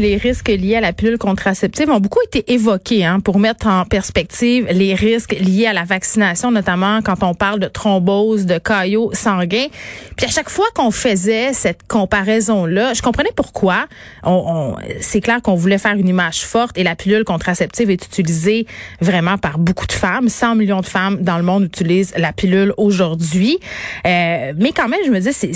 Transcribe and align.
les 0.00 0.16
risques 0.16 0.48
liés 0.48 0.76
à 0.76 0.80
la 0.80 0.92
pilule 0.92 1.18
contraceptive 1.18 1.90
ont 1.90 2.00
beaucoup 2.00 2.20
été 2.24 2.52
évoqués 2.52 3.04
hein, 3.04 3.20
pour 3.20 3.38
mettre 3.38 3.66
en 3.66 3.84
perspective 3.84 4.66
les 4.70 4.94
risques 4.94 5.36
liés 5.38 5.66
à 5.66 5.72
la 5.72 5.84
vaccination, 5.84 6.50
notamment 6.50 7.02
quand 7.02 7.22
on 7.22 7.34
parle 7.34 7.60
de 7.60 7.66
thrombose, 7.66 8.46
de 8.46 8.58
caillots 8.58 9.10
sanguins. 9.12 9.66
Puis 10.16 10.26
à 10.26 10.30
chaque 10.30 10.48
fois 10.48 10.66
qu'on 10.74 10.90
faisait 10.90 11.52
cette 11.52 11.86
comparaison-là, 11.86 12.94
je 12.94 13.02
comprenais 13.02 13.30
pourquoi. 13.36 13.86
On, 14.24 14.74
c'est 15.00 15.20
clair 15.20 15.42
qu'on 15.42 15.54
voulait 15.54 15.78
faire 15.78 15.94
une 15.94 16.08
image 16.08 16.40
forte 16.40 16.78
et 16.78 16.82
la 16.82 16.96
pilule 16.96 17.24
contraceptive 17.24 17.90
est 17.90 18.04
utilisée 18.04 18.66
vraiment 19.00 19.36
par 19.36 19.58
beaucoup 19.58 19.86
de 19.86 19.92
femmes. 19.92 20.28
100 20.28 20.54
millions 20.54 20.80
de 20.80 20.86
femmes 20.86 21.18
dans 21.20 21.36
le 21.36 21.42
monde 21.42 21.64
utilisent 21.64 22.14
la 22.16 22.32
pilule 22.32 22.72
aujourd'hui. 22.78 23.58
Euh, 24.06 24.52
mais 24.56 24.72
quand 24.72 24.88
même, 24.88 25.00
je 25.04 25.10
me 25.10 25.20
dis, 25.20 25.32
c'est, 25.32 25.52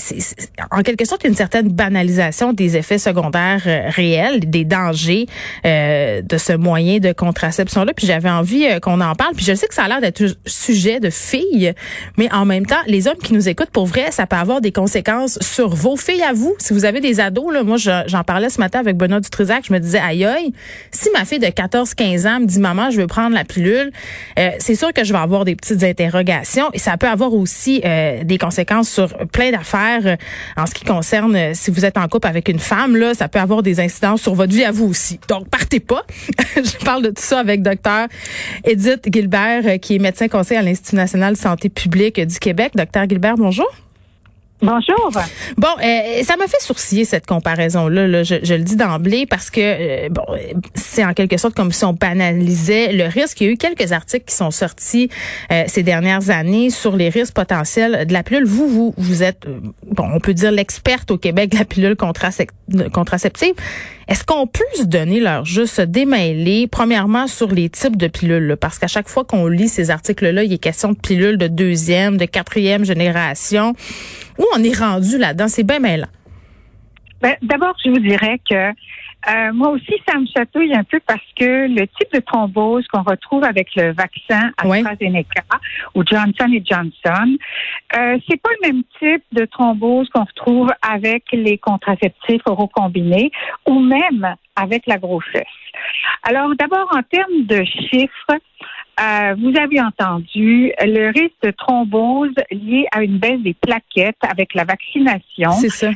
en 0.71 0.83
quelque 0.83 1.07
sorte 1.07 1.25
une 1.25 1.35
certaine 1.35 1.69
banalisation 1.69 2.53
des 2.53 2.77
effets 2.77 2.99
secondaires 2.99 3.63
euh, 3.67 3.89
réels 3.89 4.34
des 4.41 4.65
dangers 4.65 5.27
euh, 5.67 6.23
de 6.23 6.37
ce 6.39 6.53
moyen 6.53 6.99
de 6.99 7.13
contraception-là. 7.13 7.93
Puis 7.95 8.07
j'avais 8.07 8.31
envie 8.31 8.67
euh, 8.67 8.81
qu'on 8.81 9.01
en 9.01 9.15
parle. 9.15 9.35
Puis 9.35 9.45
je 9.45 9.55
sais 9.55 9.67
que 9.67 9.75
ça 9.75 9.85
a 9.85 9.89
l'air 9.89 10.01
d'être 10.01 10.25
sujet 10.47 11.01
de 11.01 11.11
filles, 11.11 11.75
mais 12.17 12.33
en 12.33 12.45
même 12.45 12.67
temps, 12.67 12.77
les 12.87 13.09
hommes 13.09 13.19
qui 13.23 13.33
nous 13.33 13.49
écoutent, 13.49 13.71
pour 13.71 13.87
vrai, 13.87 14.11
ça 14.11 14.27
peut 14.27 14.37
avoir 14.37 14.61
des 14.61 14.73
conséquences 14.73 15.39
sur 15.41 15.75
vos 15.75 15.97
filles 15.97 16.23
à 16.23 16.33
vous. 16.33 16.55
Si 16.59 16.73
vous 16.73 16.85
avez 16.85 17.01
des 17.01 17.21
ados, 17.21 17.53
là, 17.53 17.63
moi, 17.63 17.77
j'en 17.79 18.25
parlais 18.25 18.51
ce 18.51 18.59
matin 18.59 18.81
avec 18.81 18.97
Benoît 18.97 19.21
Dutrisac, 19.21 19.65
je 19.69 19.73
me 19.73 19.79
disais, 19.79 19.99
aïe 19.99 20.25
aïe, 20.25 20.53
si 20.91 21.09
ma 21.13 21.25
fille 21.25 21.39
de 21.39 21.47
14-15 21.47 22.29
ans 22.29 22.41
me 22.41 22.47
dit, 22.47 22.59
maman, 22.59 22.91
je 22.91 23.01
veux 23.01 23.07
prendre 23.07 23.35
la 23.35 23.45
pilule, 23.45 23.93
euh, 24.39 24.51
c'est 24.59 24.75
sûr 24.75 24.93
que 24.93 25.05
je 25.05 25.13
vais 25.13 25.19
avoir 25.19 25.45
des 25.45 25.57
petites 25.57 25.83
interrogations 25.83 26.71
et 26.73 26.79
ça 26.79 26.97
peut 26.97 27.09
avoir 27.09 27.35
aussi 27.35 27.83
des 28.25 28.39
conséquences 28.39 28.89
sur 28.89 29.09
plein 29.29 29.51
d'affaires 29.51 30.17
en 30.57 30.67
ce 30.67 30.75
qui 30.75 30.85
concerne 30.85 31.55
si 31.55 31.71
vous 31.71 31.85
êtes 31.85 31.99
en 31.99 32.09
couple 32.09 32.27
avec 32.27 32.49
une 32.49 32.59
femme, 32.59 32.97
là, 32.97 33.15
ça 33.15 33.29
peut 33.29 33.39
avoir 33.39 33.63
des 33.63 33.81
incidences 33.81 34.24
sur 34.25 34.35
votre 34.35 34.55
vie 34.55 34.65
à 34.65 34.73
vous 34.73 34.87
aussi. 34.87 35.21
Donc, 35.29 35.49
partez 35.51 35.81
pas. 35.81 36.03
Je 36.57 36.83
parle 36.85 37.03
de 37.03 37.09
tout 37.11 37.23
ça 37.23 37.41
avec 37.41 37.63
docteur 37.63 38.09
Edith 38.65 39.07
Gilbert, 39.13 39.63
euh, 39.67 39.77
qui 39.77 39.97
est 39.97 39.99
médecin 39.99 40.29
conseil 40.29 40.57
à 40.57 40.63
l'Institut 40.63 40.97
national 40.97 41.35
de 41.35 41.39
santé 41.39 41.69
publique 41.69 42.19
du 42.19 42.39
Québec. 42.39 42.73
Docteur 42.75 43.07
Gilbert, 43.07 43.35
bonjour. 43.37 43.71
Bonjour. 44.63 45.11
Bon, 45.59 45.69
euh, 45.85 46.23
ça 46.23 46.37
m'a 46.39 46.47
fait 46.47 46.61
sourciller 46.61 47.05
cette 47.05 47.27
comparaison-là. 47.27 48.23
je, 48.23 48.55
le 48.55 48.63
dis 48.63 48.77
d'emblée 48.77 49.27
parce 49.27 49.51
que 49.51 49.61
euh, 49.61 50.09
bon, 50.09 50.25
c'est 50.75 51.05
en 51.05 51.13
quelque 51.13 51.37
sorte 51.37 51.55
comme 51.55 51.71
si 51.71 51.85
on 51.85 51.93
banalisait 51.93 52.95
le 52.95 53.05
risque. 53.05 53.43
Il 53.43 53.47
y 53.47 53.51
a 53.51 53.53
eu 53.53 53.57
quelques 53.59 53.93
articles 53.93 54.25
qui 54.25 54.35
sont 54.35 54.51
sortis 54.51 55.11
ces 55.67 55.83
dernières 55.83 56.31
années 56.31 56.71
sur 56.71 56.97
les 56.97 57.11
risques 57.11 57.35
potentiels 57.35 58.07
de 58.07 58.13
la 58.15 58.23
pilule. 58.23 58.47
Vous, 58.47 58.69
vous, 58.69 58.95
vous 58.97 59.23
êtes, 59.23 59.45
bon, 59.91 60.09
on 60.15 60.21
peut 60.21 60.33
dire 60.33 60.53
l'experte 60.53 61.11
au 61.11 61.19
Québec 61.19 61.51
de 61.51 61.59
la 61.59 61.67
pilule 61.67 61.97
contraceptive. 61.97 63.55
Est-ce 64.09 64.25
qu'on 64.25 64.47
peut 64.47 64.65
se 64.75 64.85
donner 64.85 65.21
leur 65.21 65.45
juste 65.45 65.81
démêler, 65.81 66.67
premièrement, 66.67 67.27
sur 67.27 67.49
les 67.49 67.71
types 67.71 67.97
de 67.97 68.07
pilules? 68.07 68.57
Parce 68.61 68.79
qu'à 68.79 68.87
chaque 68.87 69.09
fois 69.09 69.25
qu'on 69.25 69.47
lit 69.47 69.69
ces 69.69 69.91
articles-là, 69.91 70.45
il 70.45 70.53
est 70.53 70.59
question 70.59 70.93
de 70.93 70.99
pilules 70.99 71.39
de 71.39 71.49
deuxième, 71.49 72.17
de 72.17 72.27
quatrième 72.27 72.85
génération. 72.85 73.75
Où 74.39 74.45
on 74.55 74.63
est 74.63 74.77
rendu 74.77 75.19
là-dedans? 75.19 75.49
C'est 75.49 75.63
bien 75.63 75.79
mêlant. 75.79 76.09
Ben, 77.23 77.37
D'abord, 77.43 77.75
je 77.83 77.91
vous 77.91 77.99
dirais 78.01 78.41
que 78.49 78.71
euh, 79.29 79.53
moi 79.53 79.71
aussi, 79.71 79.95
ça 80.07 80.19
me 80.19 80.27
chatouille 80.27 80.75
un 80.75 80.85
peu 80.85 81.01
parce 81.07 81.25
que 81.39 81.67
le 81.69 81.87
type 81.87 82.13
de 82.13 82.21
thrombose 82.21 82.87
qu'on 82.89 83.03
retrouve 83.03 83.45
avec 83.45 83.75
le 83.75 83.93
vaccin 83.93 84.53
AstraZeneca 84.59 85.43
ou 85.95 86.03
Johnson 86.05 86.51
Johnson, 86.65 87.37
euh, 87.97 88.19
c'est 88.29 88.41
pas 88.41 88.51
le 88.61 88.73
même 88.73 88.83
type 88.99 89.25
de 89.33 89.45
thrombose 89.47 90.09
qu'on 90.11 90.25
retrouve 90.25 90.71
avec 90.83 91.25
les 91.33 91.59
contraceptifs 91.59 92.43
oraux 92.47 92.69
combinés 92.69 93.31
ou 93.67 93.81
même 93.81 94.35
avec 94.57 94.87
la 94.87 94.99
grossesse. 94.99 95.45
Alors, 96.23 96.51
d'abord, 96.59 96.89
en 96.93 97.03
termes 97.03 97.45
de 97.45 97.65
chiffres, 97.65 98.39
euh, 99.01 99.35
vous 99.39 99.53
avez 99.59 99.81
entendu 99.81 100.73
le 100.81 101.09
risque 101.09 101.43
de 101.43 101.51
thrombose 101.51 102.35
lié 102.51 102.87
à 102.93 103.03
une 103.03 103.19
baisse 103.19 103.41
des 103.41 103.55
plaquettes 103.55 104.23
avec 104.23 104.55
la 104.55 104.65
vaccination, 104.65 105.51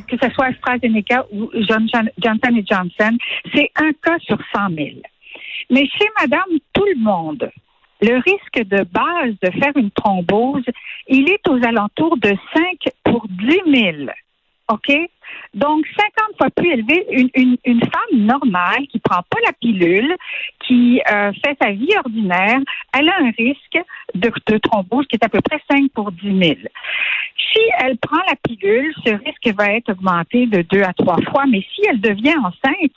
que 0.07 0.17
ce 0.21 0.29
soit 0.31 0.47
AstraZeneca 0.47 1.25
ou 1.31 1.49
Johnson 1.53 2.07
Johnson, 2.17 3.17
c'est 3.53 3.71
un 3.75 3.91
cas 4.03 4.17
sur 4.19 4.37
100 4.53 4.69
000. 4.75 4.89
Mais 5.69 5.85
chez 5.85 6.05
Madame 6.19 6.59
Tout 6.73 6.85
le 6.85 6.99
Monde, 6.99 7.49
le 8.01 8.15
risque 8.15 8.67
de 8.67 8.83
base 8.83 9.35
de 9.41 9.51
faire 9.59 9.75
une 9.75 9.91
thrombose, 9.91 10.63
il 11.07 11.29
est 11.29 11.47
aux 11.47 11.63
alentours 11.63 12.17
de 12.17 12.35
5 12.53 12.93
pour 13.03 13.27
10 13.29 13.61
000. 13.65 14.11
OK? 14.69 14.91
Donc, 15.53 15.85
50 15.87 16.37
fois 16.37 16.49
plus 16.55 16.71
élevé, 16.71 17.05
une, 17.11 17.29
une, 17.33 17.57
une 17.65 17.81
femme 17.81 18.19
normale 18.19 18.85
qui 18.91 18.99
prend 18.99 19.21
pas 19.29 19.39
la 19.45 19.53
pilule, 19.53 20.15
qui 20.67 21.01
euh, 21.11 21.31
fait 21.43 21.57
sa 21.61 21.71
vie 21.71 21.95
ordinaire, 21.97 22.59
elle 22.97 23.09
a 23.09 23.15
un 23.19 23.31
risque 23.37 23.79
de, 24.13 24.31
de, 24.47 24.57
thrombose 24.59 25.07
qui 25.07 25.15
est 25.15 25.25
à 25.25 25.29
peu 25.29 25.41
près 25.41 25.59
5 25.71 25.91
pour 25.93 26.11
10 26.11 26.21
000. 26.21 26.55
Si 27.51 27.59
elle 27.79 27.97
prend 27.97 28.21
la 28.27 28.35
pilule, 28.43 28.93
ce 29.05 29.11
risque 29.11 29.57
va 29.57 29.73
être 29.73 29.91
augmenté 29.91 30.45
de 30.45 30.61
2 30.61 30.83
à 30.83 30.93
3 30.93 31.17
fois, 31.31 31.45
mais 31.47 31.65
si 31.73 31.81
elle 31.89 31.99
devient 31.99 32.37
enceinte, 32.37 32.93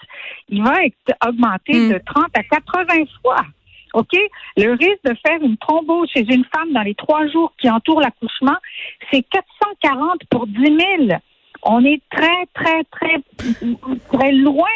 il 0.50 0.62
va 0.62 0.84
être 0.84 1.16
augmenté 1.26 1.72
hmm. 1.72 1.93
de 1.93 2.00
30 2.04 2.25
à 2.34 2.43
80 2.43 3.04
fois. 3.22 3.47
OK? 3.94 4.16
Le 4.56 4.72
risque 4.72 5.04
de 5.04 5.14
faire 5.26 5.41
une 5.43 5.56
thrombose 5.56 6.09
chez 6.10 6.25
une 6.32 6.44
femme 6.54 6.72
dans 6.72 6.82
les 6.82 6.94
trois 6.94 7.26
jours 7.28 7.53
qui 7.60 7.69
entourent 7.69 8.00
l'accouchement, 8.00 8.56
c'est 9.10 9.22
440 9.22 10.22
pour 10.31 10.47
10 10.47 10.54
000 11.09 11.19
on 11.62 11.84
est 11.84 12.03
très, 12.11 12.47
très, 12.55 12.84
très, 12.84 13.23
très 14.12 14.33
loin 14.33 14.67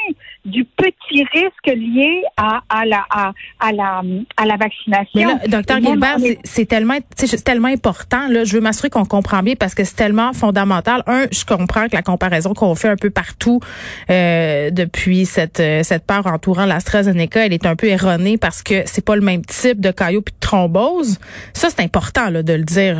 du 0.46 0.64
petit 0.64 1.24
risque 1.32 1.66
lié 1.66 2.22
à, 2.36 2.60
à, 2.68 2.86
la, 2.86 3.04
à, 3.10 3.32
à 3.60 3.72
la, 3.72 4.02
à 4.36 4.46
la 4.46 4.56
vaccination. 4.56 5.10
Mais 5.14 5.24
là, 5.24 5.38
docteur 5.48 5.78
Gilbert, 5.78 6.16
c'est 6.44 6.66
tellement, 6.66 6.98
c'est 7.14 7.44
tellement 7.44 7.68
important. 7.68 8.28
Là, 8.28 8.44
je 8.44 8.52
veux 8.54 8.60
m'assurer 8.60 8.90
qu'on 8.90 9.04
comprend 9.04 9.42
bien 9.42 9.54
parce 9.58 9.74
que 9.74 9.84
c'est 9.84 9.96
tellement 9.96 10.32
fondamental. 10.32 11.02
Un, 11.06 11.26
je 11.32 11.44
comprends 11.44 11.88
que 11.88 11.96
la 11.96 12.02
comparaison 12.02 12.54
qu'on 12.54 12.74
fait 12.74 12.88
un 12.88 12.96
peu 12.96 13.10
partout 13.10 13.60
euh, 14.10 14.70
depuis 14.70 15.26
cette 15.26 15.60
euh, 15.60 15.82
cette 15.82 16.06
peur 16.06 16.26
entourant 16.26 16.64
l'AstraZeneca, 16.64 17.44
elle 17.46 17.52
est 17.52 17.66
un 17.66 17.76
peu 17.76 17.88
erronée 17.88 18.38
parce 18.38 18.62
que 18.62 18.82
c'est 18.86 19.04
pas 19.04 19.16
le 19.16 19.22
même 19.22 19.44
type 19.44 19.80
de 19.80 19.90
caillot 19.90 20.22
puis 20.22 20.32
de 20.32 20.40
thrombose. 20.40 21.18
Ça, 21.52 21.68
c'est 21.70 21.82
important 21.82 22.30
là, 22.30 22.42
de 22.42 22.52
le 22.52 22.64
dire. 22.64 22.98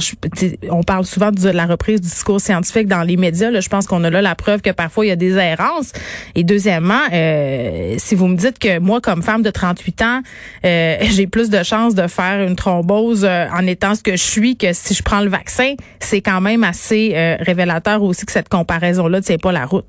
on 0.70 0.82
parle 0.82 1.04
souvent 1.04 1.30
de 1.30 1.48
la 1.48 1.66
reprise 1.66 2.00
du 2.00 2.08
discours 2.08 2.40
scientifique 2.40 2.88
dans 2.88 3.02
les 3.02 3.16
médias. 3.16 3.50
Là, 3.50 3.60
je 3.60 3.68
pense 3.68 3.86
qu'on 3.86 4.02
a 4.04 4.10
là 4.10 4.22
la 4.22 4.34
preuve 4.34 4.62
que 4.62 4.70
parfois 4.70 5.06
il 5.06 5.08
y 5.08 5.12
a 5.12 5.16
des 5.16 5.36
errances. 5.36 5.92
Et 6.34 6.44
deuxièmement, 6.44 7.02
euh, 7.12 7.35
si 7.98 8.14
vous 8.14 8.28
me 8.28 8.36
dites 8.36 8.58
que 8.58 8.78
moi, 8.78 9.00
comme 9.00 9.22
femme 9.22 9.42
de 9.42 9.50
38 9.50 10.02
ans, 10.02 10.20
euh, 10.64 10.96
j'ai 11.02 11.26
plus 11.26 11.50
de 11.50 11.62
chances 11.62 11.94
de 11.94 12.06
faire 12.06 12.46
une 12.46 12.56
thrombose 12.56 13.24
euh, 13.24 13.46
en 13.50 13.66
étant 13.66 13.94
ce 13.94 14.02
que 14.02 14.12
je 14.12 14.22
suis 14.22 14.56
que 14.56 14.72
si 14.72 14.94
je 14.94 15.02
prends 15.02 15.20
le 15.20 15.28
vaccin, 15.28 15.74
c'est 16.00 16.20
quand 16.20 16.40
même 16.40 16.64
assez 16.64 17.36
révélateur 17.40 18.02
aussi 18.02 18.26
que 18.26 18.32
cette 18.32 18.48
comparaison-là 18.48 19.18
ne 19.18 19.22
tient 19.22 19.38
pas 19.38 19.52
la 19.52 19.66
route. 19.66 19.86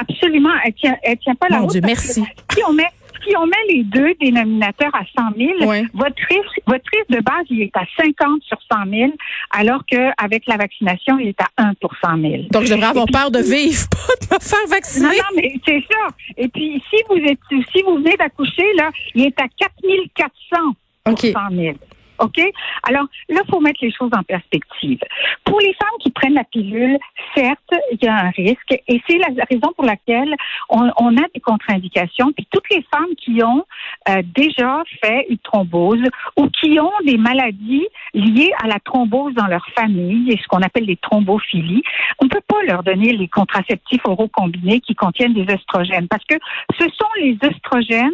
Absolument, 0.00 0.50
elle 0.64 0.74
tient, 0.74 0.96
elle 1.02 1.18
tient 1.18 1.34
pas 1.34 1.48
la 1.48 1.60
route. 1.60 1.70
Dieu, 1.70 1.80
merci. 1.84 2.22
Si 2.52 2.62
on 2.68 2.72
met 2.72 2.84
si 3.28 3.36
on 3.36 3.46
met 3.46 3.56
les 3.68 3.82
deux 3.84 4.14
dénominateurs 4.20 4.94
à 4.94 5.04
100 5.16 5.36
000, 5.36 5.50
votre, 5.94 6.22
risque, 6.28 6.60
votre 6.66 6.84
risque 6.92 7.10
de 7.10 7.20
base, 7.20 7.44
il 7.50 7.62
est 7.62 7.76
à 7.76 7.84
50 7.96 8.42
sur 8.42 8.58
100 8.72 8.90
000, 8.90 9.12
alors 9.50 9.84
qu'avec 9.86 10.46
la 10.46 10.56
vaccination, 10.56 11.18
il 11.18 11.28
est 11.28 11.40
à 11.40 11.48
1 11.58 11.74
pour 11.74 11.92
100 12.02 12.20
000. 12.20 12.34
Donc, 12.50 12.64
je 12.64 12.74
devrais 12.74 12.88
avoir 12.88 13.06
peur 13.06 13.30
de 13.30 13.40
vivre, 13.40 13.86
pas 13.90 14.14
de 14.26 14.34
me 14.34 14.40
faire 14.40 14.66
vacciner. 14.68 15.08
Non, 15.08 15.14
non, 15.14 15.36
mais 15.36 15.54
c'est 15.66 15.84
ça. 15.90 16.08
Et 16.36 16.48
puis, 16.48 16.82
si 16.90 16.96
vous 17.08 17.16
êtes, 17.16 17.38
si 17.72 17.82
vous 17.82 17.96
venez 17.96 18.16
d'accoucher, 18.16 18.66
là, 18.76 18.90
il 19.14 19.26
est 19.26 19.40
à 19.40 19.46
4 19.48 19.72
400 20.14 20.56
pour 21.04 21.18
100 21.18 21.32
000. 21.52 21.76
OK? 22.18 22.40
Alors, 22.84 23.06
là, 23.28 23.40
il 23.44 23.50
faut 23.50 23.60
mettre 23.60 23.78
les 23.82 23.92
choses 23.92 24.10
en 24.16 24.22
perspective. 24.22 25.00
Pour 25.44 25.60
les 25.60 25.74
femmes 25.74 25.98
qui 26.00 26.10
prennent 26.10 26.34
la 26.34 26.44
pilule, 26.44 26.98
certes, 27.34 27.58
il 27.92 27.98
y 28.02 28.08
a 28.08 28.26
un 28.26 28.30
risque 28.30 28.72
et 28.72 29.00
c'est 29.08 29.18
la 29.18 29.44
raison 29.50 29.72
pour 29.74 29.84
laquelle 29.84 30.34
on, 30.68 30.88
a 30.88 31.22
des 31.34 31.40
contre-indications. 31.40 32.32
Puis 32.32 32.46
toutes 32.50 32.68
les 32.70 32.84
femmes 32.92 33.14
qui 33.16 33.42
ont 33.42 33.64
euh, 34.08 34.22
déjà 34.24 34.82
fait 35.02 35.26
une 35.28 35.38
thrombose 35.38 36.02
ou 36.36 36.48
qui 36.48 36.78
ont 36.78 36.92
des 37.04 37.16
maladies 37.16 37.86
liées 38.14 38.52
à 38.62 38.66
la 38.66 38.78
thrombose 38.80 39.34
dans 39.34 39.46
leur 39.46 39.66
famille 39.74 40.30
et 40.32 40.38
ce 40.38 40.46
qu'on 40.48 40.62
appelle 40.62 40.84
les 40.84 40.96
thrombophilies, 40.96 41.82
on 42.20 42.26
ne 42.26 42.30
peut 42.30 42.42
pas 42.46 42.62
leur 42.66 42.82
donner 42.82 43.12
les 43.12 43.28
contraceptifs 43.28 44.02
oraux 44.04 44.28
combinés 44.28 44.80
qui 44.80 44.94
contiennent 44.94 45.34
des 45.34 45.46
oestrogènes 45.52 46.08
parce 46.08 46.24
que 46.24 46.36
ce 46.78 46.84
sont 46.84 47.08
les 47.20 47.36
oestrogènes 47.42 48.10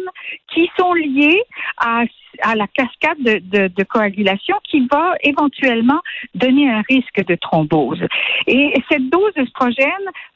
qui 0.53 0.69
sont 0.77 0.93
liés 0.93 1.41
à, 1.77 2.03
la 2.55 2.67
cascade 2.67 3.17
de, 3.19 3.39
de, 3.39 3.67
de 3.67 3.83
d'anticoagulation 3.95 4.55
qui 4.69 4.87
va 4.91 5.13
éventuellement 5.23 6.01
donner 6.33 6.69
un 6.69 6.81
risque 6.89 7.25
de 7.25 7.35
thrombose. 7.35 8.01
Et 8.47 8.73
cette 8.89 9.09
dose 9.09 9.33
d'œstrogène, 9.35 9.87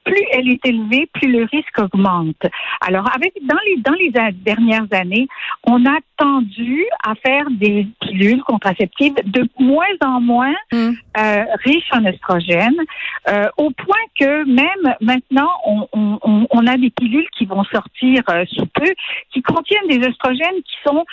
plus 0.04 0.24
elle 0.32 0.50
est 0.50 0.66
élevée, 0.66 1.10
plus 1.14 1.32
le 1.32 1.44
risque 1.46 1.78
augmente. 1.80 2.42
Alors, 2.82 3.06
avec 3.14 3.34
dans 3.44 3.58
les 3.66 3.78
dans 3.82 3.94
les 3.94 4.34
dernières 4.34 4.88
années, 4.92 5.28
on 5.64 5.86
a 5.86 5.98
tendu 6.18 6.86
à 7.04 7.16
faire 7.16 7.46
des 7.52 7.88
pilules 8.02 8.42
contraceptives 8.44 9.16
de 9.26 9.48
moins 9.60 9.86
en 10.04 10.22
moins 10.22 10.56
mm. 10.72 10.92
euh, 11.18 11.46
riches 11.64 11.90
en 11.92 12.06
oestrogène, 12.06 12.76
euh, 13.30 13.46
au 13.58 13.72
point 13.72 13.96
que 14.20 14.46
même 14.46 14.96
maintenant, 15.02 15.50
on, 15.66 15.88
on, 15.94 16.48
on, 16.50 16.68
a 16.68 16.78
des 16.78 16.90
pilules 16.90 17.30
qui 17.38 17.46
vont 17.46 17.64
sortir 17.66 18.24
euh, 18.30 18.46
sous 18.52 18.66
peu, 18.66 18.92
qui 19.32 19.42
contiennent 19.42 19.88
des 19.88 20.06
oestrogènes 20.06 20.62
qui 20.66 20.76
sont 20.86 21.06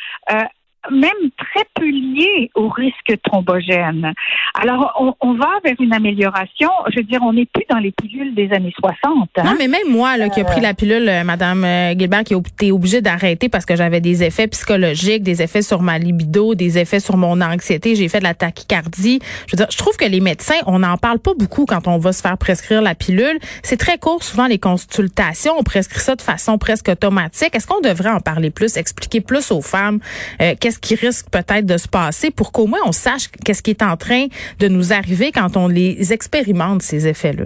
même 0.90 1.30
très 1.36 1.64
peu 1.74 1.86
lié 1.86 2.50
au 2.54 2.68
risque 2.68 3.20
thrombogène. 3.24 4.12
Alors, 4.54 4.94
on, 5.00 5.14
on, 5.20 5.34
va 5.34 5.48
vers 5.64 5.74
une 5.80 5.92
amélioration. 5.92 6.70
Je 6.90 6.96
veux 6.96 7.02
dire, 7.02 7.20
on 7.22 7.32
n'est 7.32 7.46
plus 7.46 7.64
dans 7.68 7.78
les 7.78 7.92
pilules 7.92 8.34
des 8.34 8.52
années 8.52 8.72
60. 8.78 9.28
Hein? 9.36 9.42
Non, 9.44 9.54
mais 9.58 9.68
même 9.68 9.88
moi, 9.88 10.16
là, 10.16 10.28
qui 10.28 10.40
a 10.40 10.44
pris 10.44 10.60
la 10.60 10.74
pilule, 10.74 11.08
euh, 11.08 11.24
Madame 11.24 11.64
euh, 11.64 11.94
Gilbert, 11.98 12.24
qui 12.24 12.34
a 12.34 12.38
été 12.38 12.72
obligée 12.72 13.00
d'arrêter 13.00 13.48
parce 13.48 13.66
que 13.66 13.76
j'avais 13.76 14.00
des 14.00 14.22
effets 14.22 14.46
psychologiques, 14.48 15.22
des 15.22 15.42
effets 15.42 15.62
sur 15.62 15.82
ma 15.82 15.98
libido, 15.98 16.54
des 16.54 16.78
effets 16.78 17.00
sur 17.00 17.16
mon 17.16 17.40
anxiété. 17.40 17.94
J'ai 17.94 18.08
fait 18.08 18.18
de 18.18 18.24
la 18.24 18.34
tachycardie. 18.34 19.20
Je 19.46 19.52
veux 19.52 19.56
dire, 19.56 19.68
je 19.70 19.78
trouve 19.78 19.96
que 19.96 20.04
les 20.04 20.20
médecins, 20.20 20.60
on 20.66 20.78
n'en 20.78 20.96
parle 20.96 21.18
pas 21.18 21.34
beaucoup 21.34 21.66
quand 21.66 21.88
on 21.88 21.98
va 21.98 22.12
se 22.12 22.22
faire 22.22 22.38
prescrire 22.38 22.82
la 22.82 22.94
pilule. 22.94 23.38
C'est 23.62 23.76
très 23.76 23.98
court, 23.98 24.22
souvent, 24.22 24.46
les 24.46 24.58
consultations. 24.58 25.54
On 25.58 25.62
prescrit 25.62 26.00
ça 26.00 26.14
de 26.14 26.22
façon 26.22 26.58
presque 26.58 26.88
automatique. 26.88 27.54
Est-ce 27.54 27.66
qu'on 27.66 27.80
devrait 27.80 28.10
en 28.10 28.20
parler 28.20 28.50
plus, 28.50 28.76
expliquer 28.76 29.20
plus 29.20 29.50
aux 29.50 29.62
femmes 29.62 30.00
euh, 30.40 30.54
qu'est-ce 30.58 30.75
qui 30.80 30.94
risque 30.94 31.30
peut-être 31.30 31.66
de 31.66 31.76
se 31.76 31.88
passer 31.88 32.30
pour 32.30 32.52
qu'au 32.52 32.66
moins 32.66 32.80
on 32.86 32.92
sache 32.92 33.28
qu'est-ce 33.44 33.62
qui 33.62 33.70
est 33.70 33.82
en 33.82 33.96
train 33.96 34.26
de 34.58 34.68
nous 34.68 34.92
arriver 34.92 35.32
quand 35.32 35.56
on 35.56 35.68
les 35.68 36.12
expérimente, 36.12 36.82
ces 36.82 37.06
effets-là? 37.06 37.44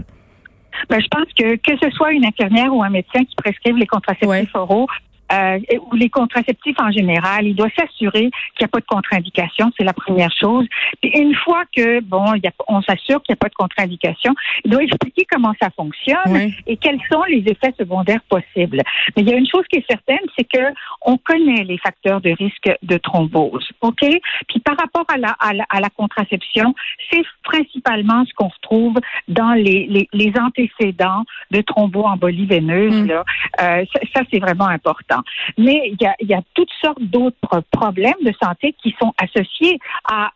Ben, 0.89 1.01
je 1.01 1.09
pense 1.09 1.27
que 1.39 1.57
que 1.57 1.77
ce 1.83 1.91
soit 1.91 2.13
une 2.13 2.25
infirmière 2.25 2.75
ou 2.75 2.83
un 2.83 2.91
médecin 2.91 3.25
qui 3.25 3.35
prescrivent 3.37 3.77
les 3.77 3.87
contraceptifs 3.87 4.55
oraux, 4.55 4.87
euh, 5.33 5.59
ou 5.91 5.95
les 5.95 6.11
contraceptifs 6.11 6.77
en 6.81 6.91
général, 6.91 7.47
il 7.47 7.55
doit 7.55 7.69
s'assurer 7.79 8.31
qu'il 8.55 8.61
n'y 8.61 8.65
a 8.65 8.69
pas 8.69 8.81
de 8.81 8.87
contre-indication, 8.87 9.71
c'est 9.77 9.85
la 9.85 9.93
première 9.93 10.33
chose. 10.39 10.67
Puis 11.01 11.11
une 11.11 11.35
fois 11.35 11.65
que 11.75 12.01
bon, 12.01 12.35
y 12.35 12.47
a, 12.47 12.53
on 12.69 12.83
s'assure 12.83 13.23
qu'il 13.23 13.33
n'y 13.33 13.35
a 13.35 13.37
pas 13.37 13.49
de 13.49 13.55
contre-indication, 13.55 14.35
il 14.65 14.71
doit 14.71 14.83
expliquer 14.83 15.27
comment 15.31 15.55
ça 15.61 15.71
fonctionne 15.71 16.53
et 16.67 16.77
quels 16.77 17.01
sont 17.11 17.23
les 17.25 17.45
effets 17.47 17.75
secondaires 17.79 18.23
possibles. 18.29 18.83
Mais 19.17 19.23
il 19.23 19.29
y 19.29 19.33
a 19.33 19.37
une 19.37 19.47
chose 19.47 19.65
qui 19.71 19.79
est 19.79 19.87
certaine, 19.89 20.27
c'est 20.37 20.45
que 20.45 20.73
on 21.03 21.17
connaît 21.17 21.65
les 21.65 21.79
facteurs 21.79 22.21
de 22.21 22.31
risque 22.31 22.71
de 22.83 22.97
thrombose, 22.99 23.69
ok? 23.81 24.01
Puis 24.49 24.61
par 24.61 24.77
rapport 24.77 25.05
à 25.09 25.17
la, 25.17 25.37
à 25.41 25.53
la, 25.53 25.65
à 25.71 25.81
la 25.81 25.91
contraception, 25.91 26.75
c'est 27.11 27.23
principalement 27.43 28.25
ce 28.27 28.35
qu'on 28.35 28.49
retrouve 28.49 28.97
dans 29.29 29.53
les, 29.53 29.87
les, 29.89 30.09
les 30.13 30.33
antécédents 30.39 31.25
de 31.51 31.61
thromboembolie 31.61 32.47
veineuse. 32.47 33.03
Mm. 33.03 33.07
Là. 33.07 33.25
Euh, 33.61 33.85
ça, 33.93 34.01
ça 34.15 34.23
c'est 34.31 34.39
vraiment 34.39 34.69
important. 34.69 35.20
Mais 35.59 35.93
il 35.93 35.97
y 36.01 36.07
a, 36.07 36.15
y 36.21 36.35
a 36.35 36.43
toutes 36.55 36.73
sortes 36.83 37.01
d'autres 37.01 37.63
problèmes 37.71 38.23
de 38.23 38.33
santé 38.43 38.75
qui 38.83 38.95
sont 39.01 39.13
associés 39.19 39.79
à, 40.11 40.31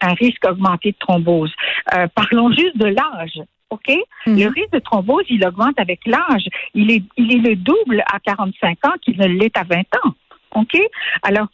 un 0.00 0.14
risque 0.14 0.44
augmenté 0.46 0.92
de 0.92 0.96
thrombose. 0.98 1.52
Euh, 1.94 2.06
parlons 2.14 2.50
juste 2.52 2.76
de 2.76 2.86
l'âge. 2.86 3.40
OK? 3.70 3.94
Mhm. 4.26 4.38
Le 4.38 4.46
risque 4.48 4.72
de 4.72 4.78
thrombose, 4.78 5.24
il 5.28 5.46
augmente 5.46 5.78
avec 5.78 6.00
l'âge. 6.06 6.44
Il 6.74 6.90
est, 6.90 7.02
il 7.16 7.34
est 7.34 7.50
le 7.50 7.56
double 7.56 8.02
à 8.12 8.18
45 8.20 8.86
ans 8.86 8.94
qu'il 9.02 9.18
ne 9.18 9.26
l'est 9.26 9.56
à 9.56 9.64
20 9.64 9.80
ans. 10.04 10.14
OK? 10.54 10.80
Alors, 11.22 11.48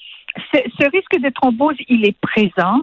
ce, 0.54 0.90
risque 0.90 1.18
de 1.18 1.30
thrombose, 1.30 1.76
il 1.88 2.04
est 2.04 2.16
présent 2.20 2.80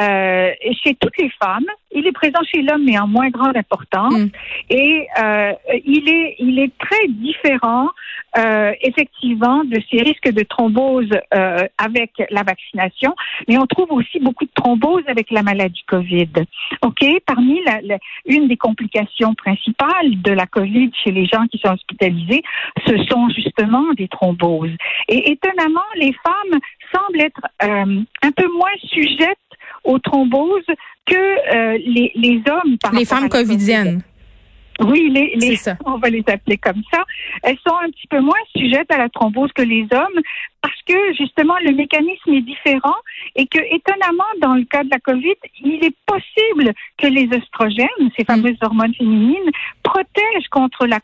euh, 0.00 0.50
chez 0.82 0.94
toutes 0.94 1.16
les 1.18 1.30
femmes. 1.42 1.66
Il 1.94 2.06
est 2.06 2.12
présent 2.12 2.40
chez 2.50 2.62
l'homme, 2.62 2.84
mais 2.84 2.98
en 2.98 3.06
moins 3.06 3.28
grande 3.28 3.56
importance. 3.56 4.14
Mm. 4.14 4.28
Et 4.70 5.06
euh, 5.22 5.52
il 5.84 6.08
est, 6.08 6.36
il 6.38 6.58
est 6.58 6.72
très 6.78 7.06
différent, 7.08 7.90
euh, 8.38 8.72
effectivement, 8.80 9.62
de 9.64 9.78
ces 9.90 10.02
risques 10.02 10.32
de 10.32 10.42
thrombose 10.42 11.10
avec 11.78 12.10
la 12.30 12.42
vaccination. 12.42 13.14
Mais 13.48 13.58
on 13.58 13.66
trouve 13.66 13.92
aussi 13.92 14.18
beaucoup 14.20 14.44
de 14.44 14.50
thrombose 14.54 15.02
avec 15.06 15.30
la 15.30 15.42
maladie 15.42 15.84
Covid. 15.86 16.30
Ok, 16.82 17.04
parmi 17.26 17.60
la, 17.64 17.98
une 18.26 18.48
des 18.48 18.56
complications 18.56 19.34
principales 19.34 20.22
de 20.22 20.32
la 20.32 20.46
Covid 20.46 20.90
chez 21.04 21.10
les 21.10 21.26
gens 21.26 21.46
qui 21.48 21.58
sont 21.58 21.72
hospitalisés, 21.72 22.42
ce 22.86 22.96
sont 23.04 23.28
justement 23.28 23.92
des 23.96 24.08
thromboses. 24.08 24.74
Et 25.08 25.30
étonnamment, 25.30 25.80
les 25.96 26.14
femmes 26.24 26.60
semblent 26.94 27.11
être 27.20 27.40
euh, 27.62 28.02
un 28.22 28.32
peu 28.32 28.46
moins 28.56 28.70
sujettes 28.88 29.38
aux 29.84 29.98
thromboses 29.98 30.62
que 31.06 31.14
euh, 31.14 31.78
les, 31.84 32.12
les, 32.14 32.42
hommes. 32.48 32.78
Par 32.78 32.92
les 32.92 33.04
femmes 33.04 33.28
covidiennes. 33.28 34.02
Oui, 34.84 35.10
les, 35.10 35.34
les 35.36 35.58
on 35.84 35.98
va 35.98 36.08
les 36.08 36.24
appeler 36.28 36.56
comme 36.56 36.82
ça. 36.92 37.04
Elles 37.42 37.58
sont 37.66 37.74
un 37.76 37.90
petit 37.90 38.06
peu 38.08 38.20
moins 38.20 38.34
sujettes 38.54 38.92
à 38.92 38.98
la 38.98 39.08
thrombose 39.08 39.52
que 39.52 39.62
les 39.62 39.86
hommes 39.92 40.20
parce 40.60 40.80
que 40.86 41.14
justement 41.14 41.54
le 41.64 41.72
mécanisme 41.72 42.32
est 42.32 42.40
différent 42.40 42.96
et 43.34 43.46
que 43.46 43.58
étonnamment 43.74 44.24
dans 44.40 44.54
le 44.54 44.64
cas 44.64 44.84
de 44.84 44.90
la 44.90 45.00
Covid, 45.00 45.34
il 45.60 45.84
est 45.84 45.96
possible 46.06 46.72
que 46.98 47.06
les 47.06 47.28
oestrogènes, 47.32 48.10
ces 48.16 48.24
fameuses 48.24 48.58
hormones 48.62 48.94
féminines, 48.94 49.50
protègent 49.82 50.48
contre 50.50 50.86
la 50.86 51.00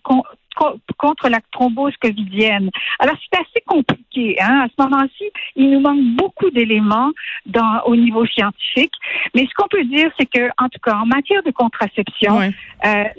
contre 0.96 1.28
la 1.28 1.40
thrombose 1.52 1.96
covidienne. 2.00 2.70
Alors, 2.98 3.16
c'est 3.20 3.38
assez 3.38 3.60
compliqué. 3.66 4.36
Hein? 4.40 4.64
À 4.64 4.68
ce 4.68 4.82
moment-ci, 4.82 5.24
il 5.56 5.70
nous 5.70 5.80
manque 5.80 6.02
beaucoup 6.16 6.50
d'éléments 6.50 7.10
dans, 7.48 7.82
au 7.86 7.96
niveau 7.96 8.26
scientifique. 8.26 8.92
Mais 9.34 9.46
ce 9.46 9.54
qu'on 9.56 9.68
peut 9.68 9.84
dire, 9.84 10.10
c'est 10.18 10.26
que, 10.26 10.48
en 10.58 10.68
tout 10.68 10.78
cas, 10.82 10.96
en 10.96 11.06
matière 11.06 11.42
de 11.42 11.50
contraception, 11.50 12.40
euh, 12.40 12.50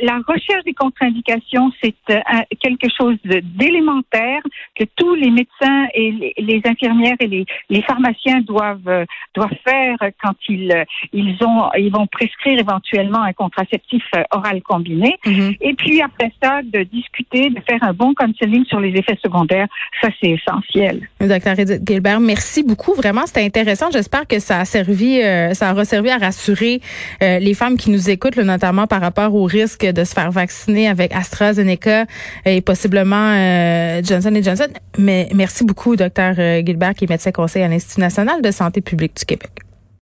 la 0.02 0.20
recherche 0.28 0.64
des 0.66 0.74
contre-indications, 0.74 1.72
c'est 1.84 1.96
euh, 2.10 2.16
quelque 2.62 2.88
chose 2.98 3.18
d'élémentaire 3.24 4.42
que 4.76 4.86
tous 4.96 5.16
les 5.16 5.30
médecins 5.30 5.88
et 5.94 6.34
les, 6.38 6.62
infirmières 6.66 7.16
et 7.20 7.28
les, 7.28 7.46
les 7.70 7.82
pharmaciens 7.82 8.42
doivent 8.42 8.88
euh, 8.88 9.06
doivent 9.36 9.50
faire 9.68 9.98
quand 10.22 10.36
ils 10.48 10.86
ils 11.14 11.36
ont 11.44 11.70
ils 11.78 11.92
vont 11.92 12.08
prescrire 12.08 12.60
éventuellement 12.60 13.24
un 13.24 13.34
contraceptif 13.34 14.04
oral 14.32 14.62
combiné. 14.62 15.18
Mm-hmm. 15.26 15.58
Et 15.62 15.74
puis 15.74 16.02
après 16.02 16.32
ça, 16.42 16.62
de 16.64 16.84
discuter 16.84 17.50
de 17.50 17.60
faire 17.68 17.82
un 17.82 17.94
bon 17.94 18.14
counseling 18.14 18.66
sur 18.66 18.80
les 18.80 18.92
effets 18.98 19.18
secondaires, 19.24 19.68
ça 20.02 20.10
c'est 20.22 20.30
essentiel. 20.30 21.10
Docteur 21.20 21.60
Edith 21.60 21.82
Gilbert, 21.88 22.20
merci 22.20 22.64
beaucoup. 22.64 22.94
Vraiment, 22.94 23.26
c'était 23.26 23.44
intéressant. 23.44 23.88
J'espère 23.92 24.19
que 24.28 24.40
ça 24.40 24.60
a 24.60 24.66
servi, 24.66 25.22
euh, 25.22 25.54
ça 25.54 25.72
aura 25.72 25.86
servi 25.86 26.10
à 26.10 26.18
rassurer 26.18 26.82
euh, 27.24 27.40
les 27.40 27.54
femmes 27.54 27.78
qui 27.78 27.90
nous 27.90 28.10
écoutent, 28.10 28.38
notamment 28.38 28.88
par 28.88 29.02
rapport 29.02 29.34
au 29.36 29.44
risque 29.44 29.86
de 29.86 30.04
se 30.04 30.14
faire 30.14 30.32
vacciner 30.32 30.88
avec 30.88 31.14
AstraZeneca 31.14 32.06
et 32.46 32.62
possiblement 32.62 33.34
euh, 33.34 34.02
Johnson 34.04 34.34
Johnson. 34.42 34.68
Mais 34.98 35.30
merci 35.34 35.64
beaucoup, 35.64 35.96
docteur 35.96 36.36
Gilbert, 36.36 36.94
qui 36.94 37.06
est 37.06 37.10
médecin 37.10 37.32
conseil 37.32 37.64
à 37.64 37.68
l'Institut 37.68 38.02
national 38.02 38.42
de 38.42 38.52
santé 38.52 38.82
publique 38.82 39.16
du 39.18 39.26
Québec. 39.26 39.69